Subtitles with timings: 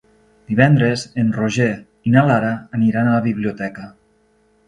[0.51, 1.67] Divendres en Roger
[2.11, 3.87] i na Lara aniran a la biblioteca.